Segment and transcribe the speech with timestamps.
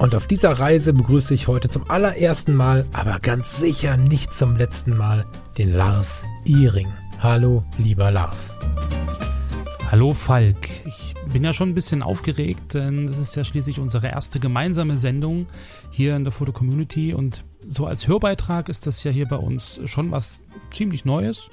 [0.00, 4.56] Und auf dieser Reise begrüße ich heute zum allerersten Mal, aber ganz sicher nicht zum
[4.56, 5.26] letzten Mal,
[5.58, 6.88] den Lars Ihring.
[7.18, 8.56] Hallo, lieber Lars.
[9.90, 14.06] Hallo Falk, ich bin ja schon ein bisschen aufgeregt, denn das ist ja schließlich unsere
[14.06, 15.48] erste gemeinsame Sendung
[15.90, 19.82] hier in der Foto Community und so als Hörbeitrag ist das ja hier bei uns
[19.84, 21.50] schon was ziemlich Neues.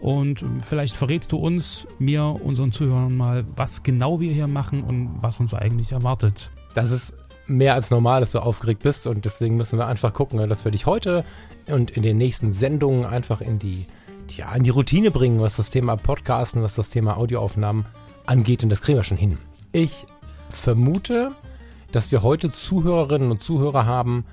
[0.00, 5.18] Und vielleicht verrätst du uns, mir, unseren Zuhörern mal, was genau wir hier machen und
[5.20, 6.52] was uns eigentlich erwartet.
[6.74, 7.12] Das ist
[7.48, 9.06] mehr als normal, dass du aufgeregt bist.
[9.06, 11.24] Und deswegen müssen wir einfach gucken, dass wir dich heute
[11.66, 13.86] und in den nächsten Sendungen einfach in die,
[14.30, 17.86] ja, in die Routine bringen, was das Thema Podcasten, was das Thema Audioaufnahmen
[18.26, 18.62] angeht.
[18.62, 19.38] Und das kriegen wir schon hin.
[19.72, 20.06] Ich
[20.50, 21.32] vermute,
[21.92, 24.24] dass wir heute Zuhörerinnen und Zuhörer haben,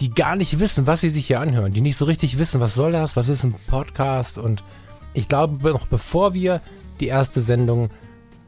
[0.00, 2.74] die gar nicht wissen, was sie sich hier anhören, die nicht so richtig wissen, was
[2.74, 4.38] soll das, was ist ein Podcast.
[4.38, 4.64] Und
[5.12, 6.62] ich glaube, noch bevor wir
[7.00, 7.90] die erste Sendung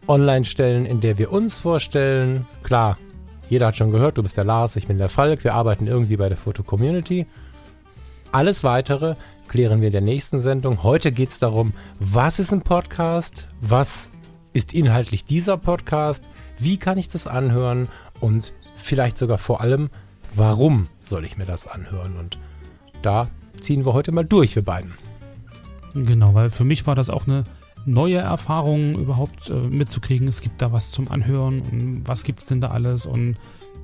[0.07, 2.99] online stellen, in der wir uns vorstellen, klar,
[3.53, 6.17] jeder hat schon gehört, du bist der Lars, ich bin der Falk, wir arbeiten irgendwie
[6.17, 7.27] bei der Foto Community.
[8.33, 9.15] Alles weitere
[9.47, 10.83] klären wir in der nächsten Sendung.
[10.83, 14.11] Heute geht es darum, was ist ein Podcast, was
[14.55, 16.25] ist inhaltlich dieser Podcast,
[16.57, 19.91] wie kann ich das anhören und vielleicht sogar vor allem,
[20.35, 22.17] warum soll ich mir das anhören?
[22.17, 22.39] Und
[23.03, 23.29] da
[23.61, 24.95] ziehen wir heute mal durch, wir beiden.
[25.93, 27.45] Genau, weil für mich war das auch eine
[27.85, 30.29] neue Erfahrungen überhaupt äh, mitzukriegen.
[30.29, 33.37] Es gibt da was zum Anhören und was gibt es denn da alles und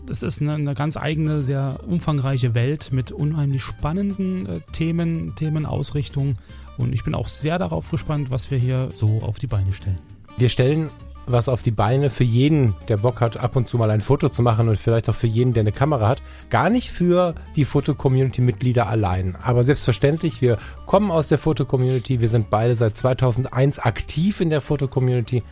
[0.06, 6.38] das ist eine, eine, ganz eigene, sehr umfangreiche Welt mit unheimlich spannenden äh, Themen, Themenausrichtungen
[6.78, 9.98] und ich bin auch sehr darauf gespannt, was wir hier so auf die Beine stellen.
[10.38, 10.91] Wir stellen
[11.31, 14.28] was auf die Beine für jeden, der Bock hat, ab und zu mal ein Foto
[14.28, 16.22] zu machen und vielleicht auch für jeden, der eine Kamera hat.
[16.50, 19.37] Gar nicht für die Foto-Community-Mitglieder allein.
[19.43, 22.21] Aber selbstverständlich, wir kommen aus der Foto-Community.
[22.21, 25.43] Wir sind beide seit 2001 aktiv in der Foto-Community.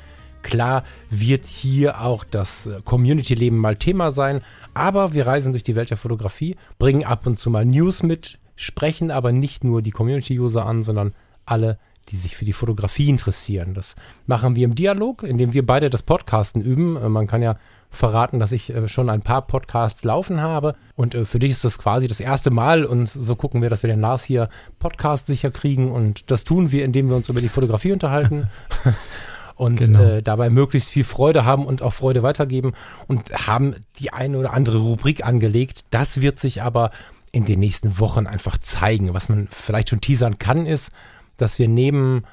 [0.43, 4.43] Klar wird hier auch das äh, Community-Leben mal Thema sein,
[4.75, 8.39] aber wir reisen durch die Welt der Fotografie, bringen ab und zu mal News mit,
[8.55, 11.15] sprechen aber nicht nur die Community-User an, sondern
[11.47, 13.75] alle, die sich für die Fotografie interessieren.
[13.75, 13.97] Das
[14.27, 16.97] machen wir im Dialog, indem wir beide das Podcasten üben.
[16.97, 17.57] Äh, man kann ja
[17.91, 21.65] verraten, dass ich äh, schon ein paar Podcasts laufen habe und äh, für dich ist
[21.65, 25.27] das quasi das erste Mal und so gucken wir, dass wir den Lars hier Podcast
[25.27, 28.49] sicher kriegen und das tun wir, indem wir uns über die Fotografie unterhalten.
[29.57, 30.03] und genau.
[30.03, 32.73] äh, dabei möglichst viel Freude haben und auch Freude weitergeben
[33.07, 35.87] und haben die eine oder andere Rubrik angelegt.
[35.91, 36.91] Das wird sich aber
[37.33, 39.15] in den nächsten Wochen einfach zeigen.
[39.15, 40.91] Was man vielleicht schon teasern kann, ist,
[41.37, 42.25] dass wir neben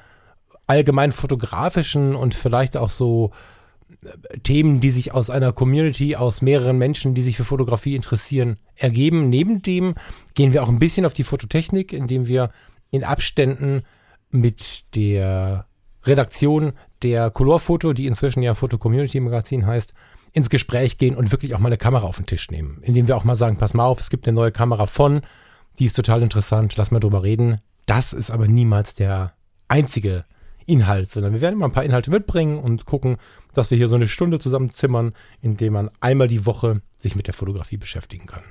[0.66, 3.32] allgemein fotografischen und vielleicht auch so
[4.02, 8.56] äh, Themen, die sich aus einer Community, aus mehreren Menschen, die sich für Fotografie interessieren,
[8.76, 9.28] ergeben.
[9.28, 9.94] Neben dem
[10.34, 12.50] gehen wir auch ein bisschen auf die Fototechnik, indem wir
[12.90, 13.82] in Abständen
[14.30, 15.66] mit der
[16.04, 16.72] Redaktion
[17.02, 19.94] der Colorfoto, die inzwischen ja Foto Community Magazin heißt,
[20.32, 22.78] ins Gespräch gehen und wirklich auch mal eine Kamera auf den Tisch nehmen.
[22.82, 25.22] Indem wir auch mal sagen, pass mal auf, es gibt eine neue Kamera von,
[25.78, 27.60] die ist total interessant, lass mal drüber reden.
[27.86, 29.34] Das ist aber niemals der
[29.68, 30.24] einzige
[30.66, 33.16] Inhalt, sondern wir werden immer ein paar Inhalte mitbringen und gucken,
[33.52, 35.12] dass wir hier so eine Stunde zusammenzimmern,
[35.42, 38.42] indem man einmal die Woche sich mit der Fotografie beschäftigen kann.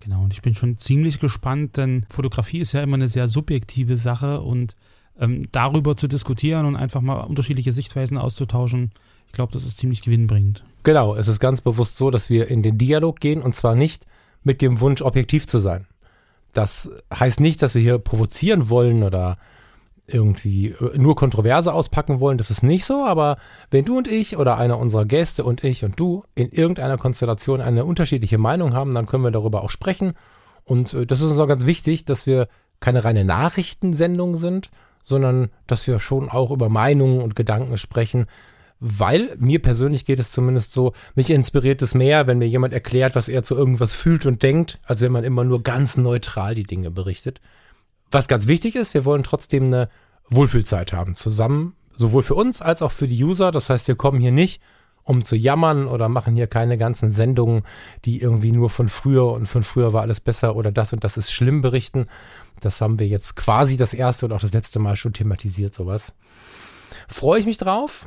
[0.00, 3.96] Genau, und ich bin schon ziemlich gespannt, denn Fotografie ist ja immer eine sehr subjektive
[3.96, 4.76] Sache und
[5.18, 8.90] ähm, darüber zu diskutieren und einfach mal unterschiedliche Sichtweisen auszutauschen,
[9.26, 10.62] ich glaube, das ist ziemlich gewinnbringend.
[10.82, 14.06] Genau, es ist ganz bewusst so, dass wir in den Dialog gehen und zwar nicht
[14.42, 15.86] mit dem Wunsch, objektiv zu sein.
[16.54, 19.36] Das heißt nicht, dass wir hier provozieren wollen oder
[20.06, 22.38] irgendwie äh, nur Kontroverse auspacken wollen.
[22.38, 23.36] Das ist nicht so, aber
[23.70, 27.60] wenn du und ich oder einer unserer Gäste und ich und du in irgendeiner Konstellation
[27.60, 30.14] eine unterschiedliche Meinung haben, dann können wir darüber auch sprechen.
[30.64, 32.48] Und äh, das ist uns auch ganz wichtig, dass wir
[32.80, 34.70] keine reine Nachrichtensendung sind,
[35.02, 38.26] sondern dass wir schon auch über Meinungen und Gedanken sprechen,
[38.80, 43.14] weil mir persönlich geht es zumindest so, mich inspiriert es mehr, wenn mir jemand erklärt,
[43.14, 46.64] was er zu irgendwas fühlt und denkt, als wenn man immer nur ganz neutral die
[46.64, 47.40] Dinge berichtet.
[48.10, 49.88] Was ganz wichtig ist, wir wollen trotzdem eine
[50.28, 53.50] Wohlfühlzeit haben, zusammen, sowohl für uns als auch für die User.
[53.50, 54.60] Das heißt, wir kommen hier nicht,
[55.02, 57.62] um zu jammern oder machen hier keine ganzen Sendungen,
[58.04, 61.16] die irgendwie nur von früher und von früher war alles besser oder das und das
[61.16, 62.06] ist schlimm berichten.
[62.60, 66.12] Das haben wir jetzt quasi das erste und auch das letzte Mal schon thematisiert, sowas.
[67.08, 68.06] Freue ich mich drauf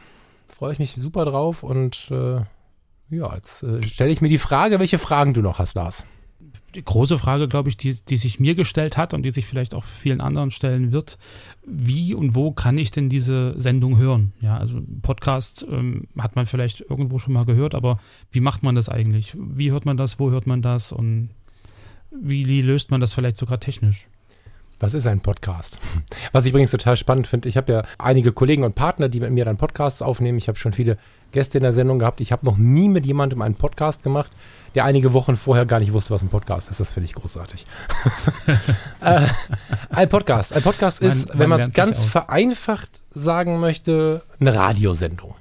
[0.58, 2.42] freue ich mich super drauf und äh,
[3.10, 6.04] Ja, jetzt äh, stelle ich mir die Frage, welche Fragen du noch hast, Lars.
[6.74, 9.76] Die große Frage, glaube ich, die, die sich mir gestellt hat und die sich vielleicht
[9.76, 11.20] auch vielen anderen stellen wird,
[11.66, 14.34] wie und wo kann ich denn diese Sendung hören?
[14.42, 18.00] Ja, also Podcast ähm, hat man vielleicht irgendwo schon mal gehört, aber
[18.32, 19.36] wie macht man das eigentlich?
[19.40, 20.20] Wie hört man das?
[20.20, 20.92] Wo hört man das?
[20.92, 21.30] Und
[22.12, 24.08] wie, wie löst man das vielleicht sogar technisch?
[24.80, 25.80] Was ist ein Podcast?
[26.34, 29.32] Was ich übrigens total spannend finde, ich habe ja einige Kollegen und Partner, die mit
[29.32, 30.38] mir dann Podcasts aufnehmen.
[30.38, 31.00] Ich habe schon viele
[31.32, 32.22] Gäste in der Sendung gehabt.
[32.22, 34.32] Ich habe noch nie mit jemandem einen Podcast gemacht,
[34.76, 36.80] der einige Wochen vorher gar nicht wusste, was ein Podcast ist.
[36.80, 37.66] Das finde ich großartig.
[39.02, 39.22] äh,
[39.90, 40.54] ein Podcast.
[40.54, 45.34] Ein Podcast ist, man, wenn man es ganz vereinfacht sagen möchte, eine Radiosendung.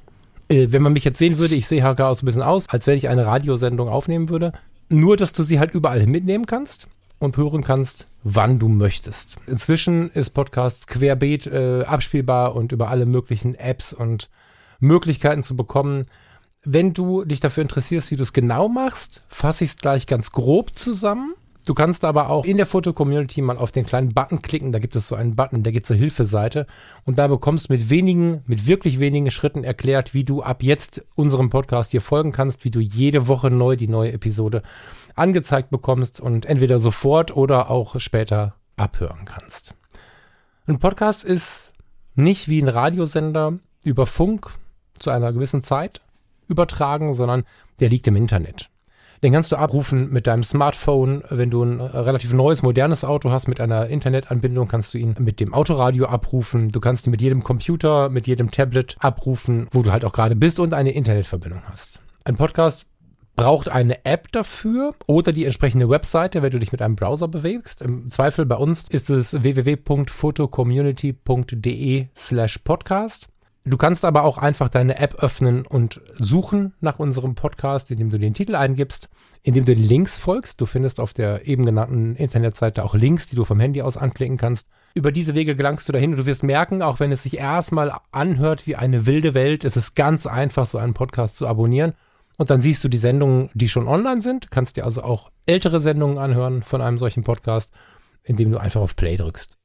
[0.49, 2.71] Äh, wenn man mich jetzt sehen würde, ich sehe halt auch so ein bisschen aus,
[2.71, 4.53] als wenn ich eine Radiosendung aufnehmen würde.
[4.89, 9.37] Nur, dass du sie halt überall mitnehmen kannst und hören kannst, wann du möchtest.
[9.47, 14.29] Inzwischen ist Podcast querbeet äh, abspielbar und über alle möglichen Apps und
[14.81, 16.07] Möglichkeiten zu bekommen.
[16.65, 20.33] Wenn du dich dafür interessierst, wie du es genau machst, fasse ich es gleich ganz
[20.33, 21.36] grob zusammen.
[21.67, 24.71] Du kannst aber auch in der Foto-Community mal auf den kleinen Button klicken.
[24.71, 26.69] Da gibt es so einen Button, der geht zur Hilfeseite.
[27.05, 31.05] Und da bekommst du mit wenigen, mit wirklich wenigen Schritten erklärt, wie du ab jetzt
[31.17, 34.63] unserem Podcast hier folgen kannst, wie du jede Woche neu die neue Episode
[35.17, 39.75] angezeigt bekommst und entweder sofort oder auch später abhören kannst.
[40.69, 41.73] Ein Podcast ist
[42.15, 44.57] nicht wie ein Radiosender über Funk
[45.01, 46.01] zu einer gewissen Zeit
[46.47, 47.43] übertragen, sondern
[47.81, 48.71] der liegt im Internet.
[49.27, 51.25] Den kannst du abrufen mit deinem Smartphone.
[51.31, 55.41] Wenn du ein relativ neues, modernes Auto hast mit einer Internetanbindung, kannst du ihn mit
[55.41, 56.69] dem Autoradio abrufen.
[56.69, 60.37] Du kannst ihn mit jedem Computer, mit jedem Tablet abrufen, wo du halt auch gerade
[60.37, 62.01] bist und eine Internetverbindung hast.
[62.23, 62.87] Ein Podcast
[63.35, 67.83] braucht eine App dafür oder die entsprechende Webseite, wenn du dich mit einem Browser bewegst.
[67.83, 73.29] Im Zweifel bei uns ist es www.photocommunity.de slash podcast.
[73.69, 78.19] Du kannst aber auch einfach deine App öffnen und suchen nach unserem Podcast, indem du
[78.19, 79.09] den Titel eingibst,
[79.43, 80.61] indem du den Links folgst.
[80.61, 84.37] Du findest auf der eben genannten Internetseite auch Links, die du vom Handy aus anklicken
[84.37, 84.69] kannst.
[84.95, 87.93] Über diese Wege gelangst du dahin und du wirst merken, auch wenn es sich erstmal
[88.13, 91.95] anhört wie eine wilde Welt, es ist ganz einfach, so einen Podcast zu abonnieren.
[92.39, 95.81] Und dann siehst du die Sendungen, die schon online sind, kannst dir also auch ältere
[95.81, 97.73] Sendungen anhören von einem solchen Podcast,
[98.23, 99.56] indem du einfach auf Play drückst.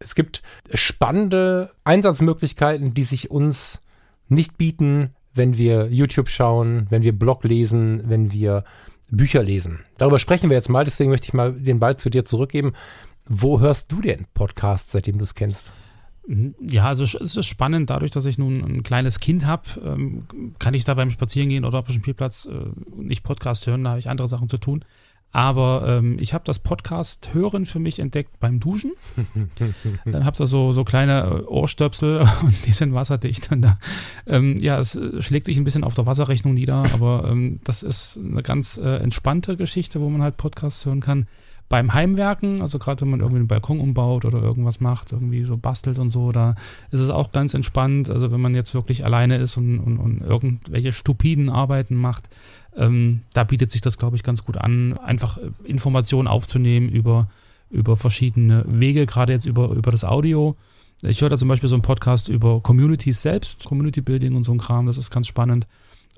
[0.00, 0.42] Es gibt
[0.72, 3.80] spannende Einsatzmöglichkeiten, die sich uns
[4.28, 8.64] nicht bieten, wenn wir YouTube schauen, wenn wir Blog lesen, wenn wir
[9.10, 9.80] Bücher lesen.
[9.96, 12.74] Darüber sprechen wir jetzt mal, deswegen möchte ich mal den Ball zu dir zurückgeben.
[13.26, 15.72] Wo hörst du den Podcast, seitdem du es kennst?
[16.60, 20.24] Ja, also es ist spannend, dadurch, dass ich nun ein kleines Kind habe, ähm,
[20.58, 23.98] kann ich da beim Spazierengehen oder auf dem Spielplatz äh, nicht Podcast hören, da habe
[23.98, 24.84] ich andere Sachen zu tun.
[25.30, 28.92] Aber ähm, ich habe das Podcast hören für mich entdeckt beim Duschen.
[30.06, 33.52] Dann habe da so, so kleine äh, Ohrstöpsel und die sind wasserdicht.
[33.52, 33.78] Und da,
[34.26, 37.82] ähm, ja, es äh, schlägt sich ein bisschen auf der Wasserrechnung nieder, aber ähm, das
[37.82, 41.26] ist eine ganz äh, entspannte Geschichte, wo man halt Podcasts hören kann.
[41.68, 45.58] Beim Heimwerken, also gerade wenn man irgendwie einen Balkon umbaut oder irgendwas macht, irgendwie so
[45.58, 46.54] bastelt und so, da
[46.90, 48.08] ist es auch ganz entspannt.
[48.08, 52.30] Also wenn man jetzt wirklich alleine ist und, und, und irgendwelche stupiden Arbeiten macht,
[52.76, 57.28] ähm, da bietet sich das, glaube ich, ganz gut an, einfach äh, Informationen aufzunehmen über,
[57.70, 60.56] über verschiedene Wege, gerade jetzt über, über das Audio.
[61.02, 64.52] Ich höre da zum Beispiel so einen Podcast über Communities selbst, Community Building und so
[64.52, 65.66] ein Kram, das ist ganz spannend.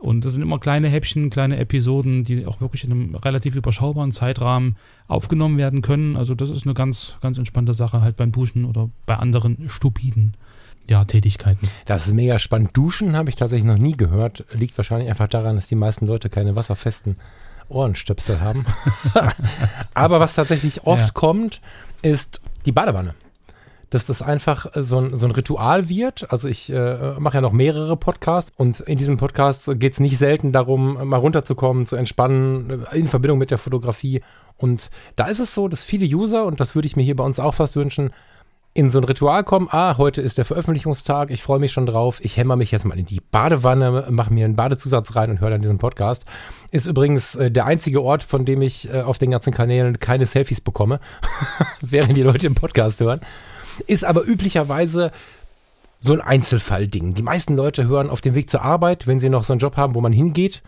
[0.01, 4.13] Und das sind immer kleine Häppchen, kleine Episoden, die auch wirklich in einem relativ überschaubaren
[4.13, 4.77] Zeitrahmen
[5.09, 6.17] aufgenommen werden können.
[6.17, 10.35] Also das ist eine ganz, ganz entspannte Sache halt beim Duschen oder bei anderen stupiden
[10.89, 11.69] ja, Tätigkeiten.
[11.85, 12.71] Das ist mega spannend.
[12.73, 14.45] Duschen habe ich tatsächlich noch nie gehört.
[14.53, 17.17] Liegt wahrscheinlich einfach daran, dass die meisten Leute keine wasserfesten
[17.69, 18.65] Ohrenstöpsel haben.
[19.95, 21.13] Aber was tatsächlich oft ja.
[21.13, 21.61] kommt,
[22.03, 23.15] ist die Badewanne.
[23.91, 26.31] Dass das einfach so ein, so ein Ritual wird.
[26.31, 30.17] Also ich äh, mache ja noch mehrere Podcasts und in diesem Podcast geht es nicht
[30.17, 34.23] selten darum, mal runterzukommen, zu entspannen, in Verbindung mit der Fotografie.
[34.57, 37.25] Und da ist es so, dass viele User, und das würde ich mir hier bei
[37.25, 38.13] uns auch fast wünschen,
[38.73, 42.21] in so ein Ritual kommen, ah, heute ist der Veröffentlichungstag, ich freue mich schon drauf,
[42.23, 45.51] ich hämmer mich jetzt mal in die Badewanne, mache mir einen Badezusatz rein und höre
[45.51, 46.25] dann diesen Podcast.
[46.71, 50.27] Ist übrigens äh, der einzige Ort, von dem ich äh, auf den ganzen Kanälen keine
[50.27, 51.01] Selfies bekomme,
[51.81, 53.21] während die Leute im Podcast hören.
[53.87, 55.11] Ist aber üblicherweise
[56.01, 57.15] so ein Einzelfallding.
[57.15, 59.77] Die meisten Leute hören auf dem Weg zur Arbeit, wenn sie noch so einen Job
[59.77, 60.63] haben, wo man hingeht.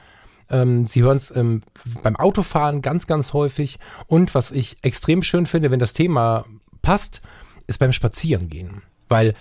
[0.50, 1.62] Ähm, sie hören es ähm,
[2.02, 3.78] beim Autofahren ganz, ganz häufig.
[4.06, 6.44] Und was ich extrem schön finde, wenn das Thema
[6.82, 7.22] passt,
[7.66, 8.82] ist beim Spazierengehen.
[9.08, 9.34] Weil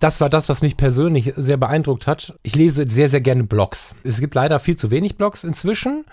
[0.00, 2.38] das war das, was mich persönlich sehr beeindruckt hat.
[2.42, 3.94] Ich lese sehr, sehr gerne Blogs.
[4.04, 6.04] Es gibt leider viel zu wenig Blogs inzwischen.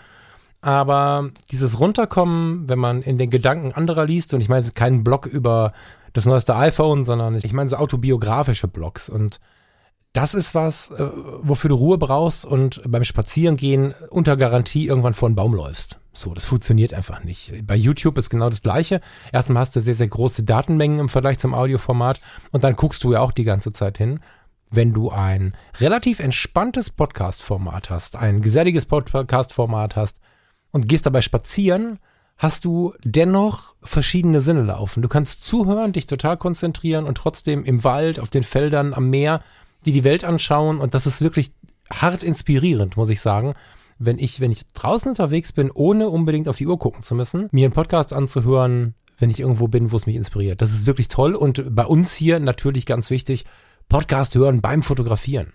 [0.62, 5.28] Aber dieses Runterkommen, wenn man in den Gedanken anderer liest, und ich meine keinen Blog
[5.28, 5.74] über
[6.16, 9.10] das neueste iPhone, sondern ich meine so autobiografische Blogs.
[9.10, 9.40] Und
[10.14, 11.10] das ist was, äh,
[11.42, 16.00] wofür du Ruhe brauchst und beim Spazierengehen unter Garantie irgendwann vor einen Baum läufst.
[16.14, 17.68] So, das funktioniert einfach nicht.
[17.68, 19.02] Bei YouTube ist genau das Gleiche.
[19.34, 22.22] Erstmal hast du sehr, sehr große Datenmengen im Vergleich zum Audioformat
[22.54, 24.22] und dann guckst du ja auch die ganze Zeit hin.
[24.72, 30.22] Wenn du ein relativ entspanntes Podcast-Format hast, ein geselliges Podcast-Format hast
[30.72, 32.00] und gehst dabei spazieren,
[32.38, 35.02] hast du dennoch verschiedene Sinne laufen.
[35.02, 39.42] Du kannst zuhören, dich total konzentrieren und trotzdem im Wald, auf den Feldern, am Meer
[39.86, 41.54] die die Welt anschauen und das ist wirklich
[41.92, 43.54] hart inspirierend, muss ich sagen.
[43.98, 47.48] Wenn ich, wenn ich draußen unterwegs bin, ohne unbedingt auf die Uhr gucken zu müssen,
[47.52, 50.62] mir einen Podcast anzuhören, wenn ich irgendwo bin, wo es mich inspiriert.
[50.62, 53.46] Das ist wirklich toll und bei uns hier natürlich ganz wichtig,
[53.88, 55.54] Podcast hören beim Fotografieren.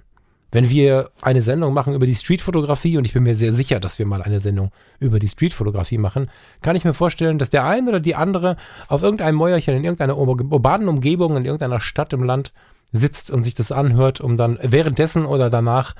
[0.52, 3.98] Wenn wir eine Sendung machen über die Streetfotografie und ich bin mir sehr sicher, dass
[3.98, 6.30] wir mal eine Sendung über die Streetfotografie machen,
[6.60, 8.56] kann ich mir vorstellen, dass der eine oder die andere
[8.88, 12.52] auf irgendeinem Mäuerchen in irgendeiner urbanen Umgebung in irgendeiner Stadt im Land
[12.92, 15.94] sitzt und sich das anhört, um dann währenddessen oder danach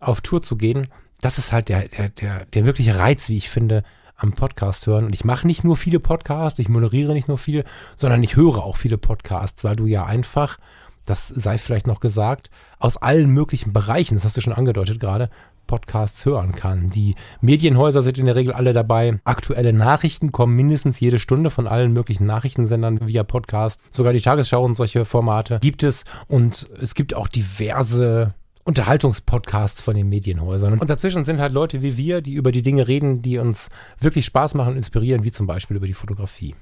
[0.00, 0.88] auf Tour zu gehen.
[1.20, 3.82] Das ist halt der, der, der, der wirkliche Reiz, wie ich finde,
[4.16, 5.06] am Podcast hören.
[5.06, 7.64] Und ich mache nicht nur viele Podcasts, ich moderiere nicht nur viel,
[7.96, 10.58] sondern ich höre auch viele Podcasts, weil du ja einfach,
[11.06, 15.30] das sei vielleicht noch gesagt, aus allen möglichen Bereichen, das hast du schon angedeutet gerade,
[15.66, 16.90] Podcasts hören kann.
[16.90, 19.18] Die Medienhäuser sind in der Regel alle dabei.
[19.24, 23.80] Aktuelle Nachrichten kommen mindestens jede Stunde von allen möglichen Nachrichtensendern via Podcast.
[23.90, 26.04] Sogar die Tagesschau und solche Formate gibt es.
[26.28, 28.34] Und es gibt auch diverse
[28.64, 30.78] Unterhaltungspodcasts von den Medienhäusern.
[30.78, 33.68] Und dazwischen sind halt Leute wie wir, die über die Dinge reden, die uns
[34.00, 36.54] wirklich Spaß machen und inspirieren, wie zum Beispiel über die Fotografie.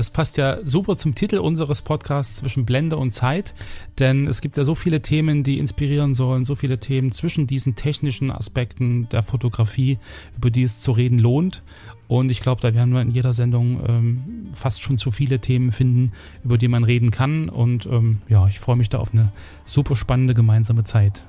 [0.00, 3.54] Das passt ja super zum Titel unseres Podcasts zwischen Blende und Zeit,
[3.98, 7.74] denn es gibt ja so viele Themen, die inspirieren sollen, so viele Themen zwischen diesen
[7.74, 9.98] technischen Aspekten der Fotografie,
[10.38, 11.62] über die es zu reden lohnt.
[12.08, 14.22] Und ich glaube, da werden wir in jeder Sendung ähm,
[14.56, 17.50] fast schon zu viele Themen finden, über die man reden kann.
[17.50, 19.32] Und ähm, ja, ich freue mich da auf eine
[19.66, 21.22] super spannende gemeinsame Zeit.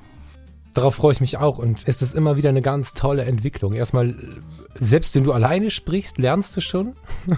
[0.74, 3.74] Darauf freue ich mich auch und es ist immer wieder eine ganz tolle Entwicklung.
[3.74, 4.14] Erstmal,
[4.74, 6.94] selbst wenn du alleine sprichst, lernst du schon.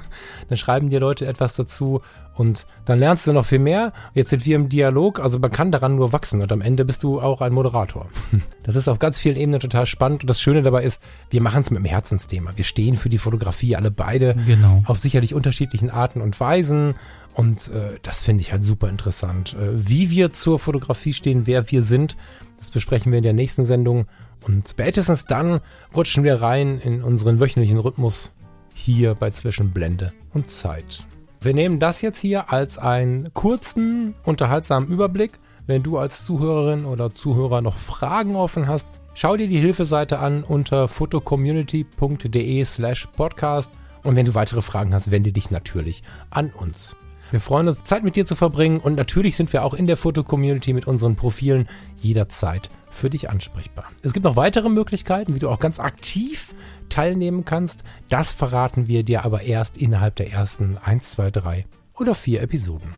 [0.48, 2.00] dann schreiben dir Leute etwas dazu
[2.34, 3.92] und dann lernst du noch viel mehr.
[4.12, 7.02] Jetzt sind wir im Dialog, also man kann daran nur wachsen und am Ende bist
[7.02, 8.08] du auch ein Moderator.
[8.62, 11.60] Das ist auf ganz vielen Ebenen total spannend und das Schöne dabei ist, wir machen
[11.60, 12.52] es mit dem Herzensthema.
[12.56, 14.82] Wir stehen für die Fotografie alle beide genau.
[14.86, 16.94] auf sicherlich unterschiedlichen Arten und Weisen
[17.34, 19.54] und äh, das finde ich halt super interessant.
[19.54, 22.16] Äh, wie wir zur Fotografie stehen, wer wir sind,
[22.64, 24.06] das besprechen wir in der nächsten Sendung.
[24.46, 25.60] Und spätestens dann
[25.94, 28.32] rutschen wir rein in unseren wöchentlichen Rhythmus
[28.72, 31.06] hier bei Zwischenblende und Zeit.
[31.42, 35.32] Wir nehmen das jetzt hier als einen kurzen, unterhaltsamen Überblick.
[35.66, 40.42] Wenn du als Zuhörerin oder Zuhörer noch Fragen offen hast, schau dir die Hilfeseite an
[40.42, 43.72] unter photocommunity.de slash podcast.
[44.02, 46.96] Und wenn du weitere Fragen hast, wende dich natürlich an uns.
[47.34, 49.96] Wir freuen uns, Zeit mit dir zu verbringen und natürlich sind wir auch in der
[49.96, 51.66] Foto-Community mit unseren Profilen
[52.00, 53.86] jederzeit für dich ansprechbar.
[54.02, 56.54] Es gibt noch weitere Möglichkeiten, wie du auch ganz aktiv
[56.90, 57.82] teilnehmen kannst.
[58.08, 61.66] Das verraten wir dir aber erst innerhalb der ersten 1, 2, 3
[61.98, 62.94] oder 4 Episoden.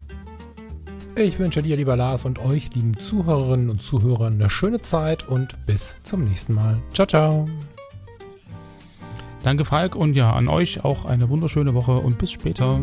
[1.14, 5.56] Ich wünsche dir, lieber Lars, und euch, lieben Zuhörerinnen und Zuhörern, eine schöne Zeit und
[5.64, 6.76] bis zum nächsten Mal.
[6.92, 7.48] Ciao, ciao.
[9.42, 12.82] Danke, Falk, und ja, an euch auch eine wunderschöne Woche und bis später.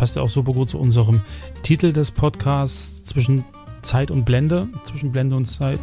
[0.00, 1.20] Passt ja auch super gut zu unserem
[1.62, 3.44] Titel des Podcasts zwischen
[3.82, 5.78] Zeit und Blende, zwischen Blende und Zeit.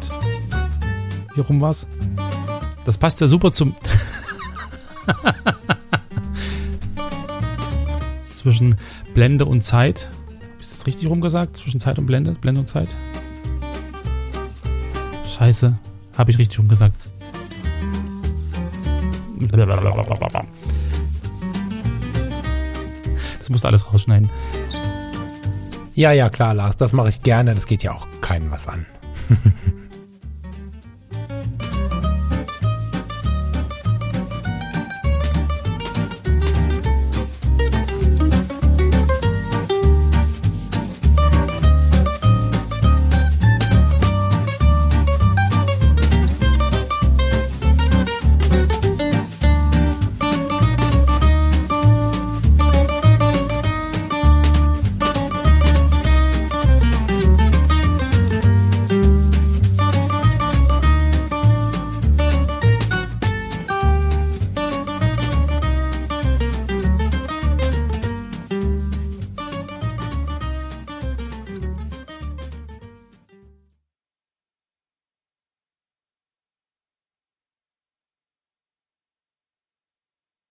[1.36, 1.86] Hier rum was.
[2.84, 3.76] Das passt ja super zum
[8.24, 8.74] zwischen
[9.14, 10.08] Blende und Zeit.
[10.58, 11.56] Ist das richtig rumgesagt?
[11.56, 12.32] Zwischen Zeit und Blende?
[12.32, 12.88] Blende und Zeit?
[15.28, 15.78] Scheiße.
[16.16, 16.96] Habe ich richtig rumgesagt.
[23.48, 24.28] Das musst du alles rausschneiden.
[25.94, 27.54] Ja, ja, klar, Lars, das mache ich gerne.
[27.54, 28.84] Das geht ja auch keinem was an.